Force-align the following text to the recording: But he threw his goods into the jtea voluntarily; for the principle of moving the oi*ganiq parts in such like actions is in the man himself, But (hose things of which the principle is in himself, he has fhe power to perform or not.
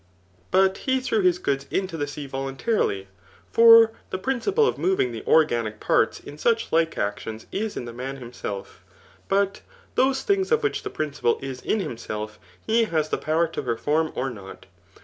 But 0.49 0.79
he 0.89 0.99
threw 0.99 1.21
his 1.21 1.37
goods 1.37 1.67
into 1.69 1.95
the 1.95 2.07
jtea 2.07 2.27
voluntarily; 2.27 3.07
for 3.51 3.91
the 4.09 4.17
principle 4.17 4.65
of 4.65 4.79
moving 4.79 5.11
the 5.11 5.23
oi*ganiq 5.27 5.79
parts 5.79 6.19
in 6.19 6.39
such 6.39 6.71
like 6.71 6.97
actions 6.97 7.45
is 7.51 7.77
in 7.77 7.85
the 7.85 7.93
man 7.93 8.17
himself, 8.17 8.83
But 9.29 9.61
(hose 9.95 10.23
things 10.23 10.51
of 10.51 10.63
which 10.63 10.81
the 10.81 10.89
principle 10.89 11.37
is 11.39 11.61
in 11.61 11.81
himself, 11.81 12.39
he 12.65 12.85
has 12.85 13.09
fhe 13.09 13.21
power 13.21 13.45
to 13.49 13.61
perform 13.61 14.11
or 14.15 14.31
not. 14.31 14.65